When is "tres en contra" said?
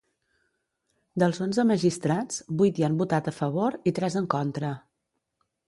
4.01-4.77